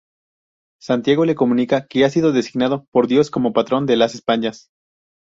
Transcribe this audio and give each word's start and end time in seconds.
Santiago 0.81 1.25
le 1.25 1.35
comunica 1.35 1.85
que 1.85 2.03
ha 2.05 2.09
sido 2.09 2.31
designado 2.31 2.85
por 2.89 3.05
Dios 3.07 3.29
como 3.29 3.53
Patrón 3.53 3.85
de 3.85 3.97
las 3.97 4.15
Españas. 4.15 4.71